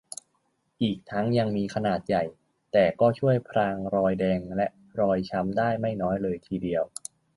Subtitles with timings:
[0.81, 2.23] อีกทั้งยังมีขนาดใหญ่
[2.71, 4.67] แต่ก็ช่วยพรางรอยแดง และ
[4.99, 6.83] รอยช้ำได้ไม่น้อยเลยทีเดียว